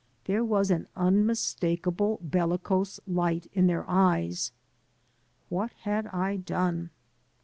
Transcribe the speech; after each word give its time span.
There 0.25 0.43
was 0.43 0.71
an 0.71 0.87
unmistakable 0.95 2.17
bellicose 2.23 2.99
light 3.05 3.45
in 3.53 3.67
their 3.67 3.87
eyes. 3.87 4.51
What 5.49 5.73
had 5.83 6.07
I 6.07 6.37
done? 6.37 6.89